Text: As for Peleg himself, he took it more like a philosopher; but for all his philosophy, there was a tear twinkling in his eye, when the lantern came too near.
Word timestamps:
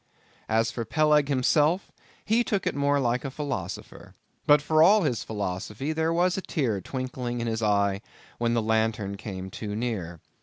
As 0.49 0.71
for 0.71 0.83
Peleg 0.83 1.27
himself, 1.27 1.91
he 2.25 2.43
took 2.43 2.65
it 2.65 2.73
more 2.73 2.99
like 2.99 3.23
a 3.23 3.29
philosopher; 3.29 4.15
but 4.47 4.59
for 4.59 4.81
all 4.81 5.03
his 5.03 5.23
philosophy, 5.23 5.93
there 5.93 6.11
was 6.11 6.39
a 6.39 6.41
tear 6.41 6.81
twinkling 6.81 7.39
in 7.39 7.45
his 7.45 7.61
eye, 7.61 8.01
when 8.39 8.55
the 8.55 8.63
lantern 8.63 9.15
came 9.15 9.51
too 9.51 9.75
near. 9.75 10.19